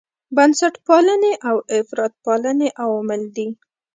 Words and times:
بنسټپالنې 0.35 1.33
او 1.47 1.55
افراطپالنې 1.77 2.69
عوامل 2.83 3.21
دي. 3.35 3.47